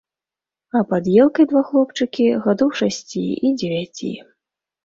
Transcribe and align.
А 0.77 0.79
пад 0.93 1.09
елкай 1.25 1.45
два 1.51 1.61
хлопчыкі, 1.67 2.25
гадоў 2.47 2.75
шасці 2.81 3.25
і 3.45 3.55
дзевяці. 3.63 4.11